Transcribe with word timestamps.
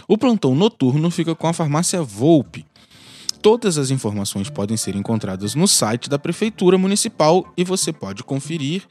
O 0.08 0.18
plantão 0.18 0.54
noturno 0.54 1.10
fica 1.10 1.34
com 1.34 1.46
a 1.46 1.52
farmácia 1.52 2.02
Volpe. 2.02 2.64
Todas 3.42 3.76
as 3.76 3.90
informações 3.90 4.48
podem 4.48 4.74
ser 4.76 4.94
encontradas 4.96 5.54
no 5.54 5.68
site 5.68 6.08
da 6.08 6.18
Prefeitura 6.18 6.78
Municipal 6.78 7.44
e 7.56 7.64
você 7.64 7.92
pode 7.92 8.24
conferir 8.24 8.84